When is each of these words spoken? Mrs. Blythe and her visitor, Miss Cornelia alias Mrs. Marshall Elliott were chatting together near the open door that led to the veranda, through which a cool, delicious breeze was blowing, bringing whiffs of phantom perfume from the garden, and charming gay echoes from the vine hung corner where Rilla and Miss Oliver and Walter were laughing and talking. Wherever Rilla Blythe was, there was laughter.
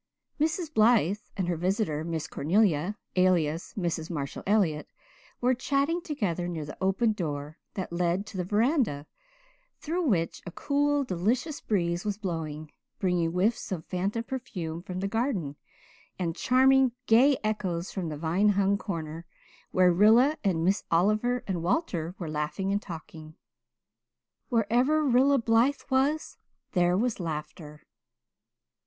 Mrs. 0.39 0.73
Blythe 0.73 1.19
and 1.37 1.47
her 1.47 1.55
visitor, 1.55 2.03
Miss 2.03 2.25
Cornelia 2.27 2.97
alias 3.15 3.75
Mrs. 3.77 4.09
Marshall 4.09 4.41
Elliott 4.47 4.87
were 5.41 5.53
chatting 5.53 6.01
together 6.01 6.47
near 6.47 6.65
the 6.65 6.75
open 6.83 7.13
door 7.13 7.59
that 7.75 7.93
led 7.93 8.25
to 8.25 8.35
the 8.35 8.43
veranda, 8.43 9.05
through 9.77 10.01
which 10.07 10.41
a 10.43 10.49
cool, 10.53 11.03
delicious 11.03 11.61
breeze 11.61 12.03
was 12.03 12.17
blowing, 12.17 12.71
bringing 12.97 13.29
whiffs 13.29 13.71
of 13.71 13.85
phantom 13.85 14.23
perfume 14.23 14.81
from 14.81 15.01
the 15.01 15.07
garden, 15.07 15.55
and 16.17 16.35
charming 16.35 16.93
gay 17.05 17.37
echoes 17.43 17.91
from 17.91 18.09
the 18.09 18.17
vine 18.17 18.49
hung 18.49 18.79
corner 18.79 19.27
where 19.69 19.93
Rilla 19.93 20.35
and 20.43 20.65
Miss 20.65 20.83
Oliver 20.89 21.43
and 21.45 21.61
Walter 21.61 22.15
were 22.17 22.27
laughing 22.27 22.71
and 22.71 22.81
talking. 22.81 23.35
Wherever 24.49 25.05
Rilla 25.05 25.37
Blythe 25.37 25.81
was, 25.91 26.39
there 26.71 26.97
was 26.97 27.19
laughter. 27.19 27.83